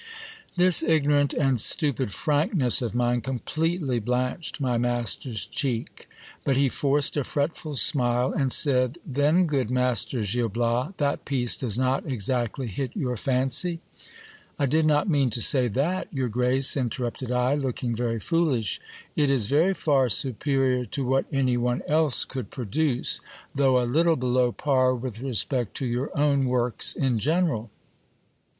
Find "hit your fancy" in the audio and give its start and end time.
12.65-13.79